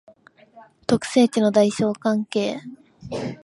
[0.87, 2.59] 特性値の大小関係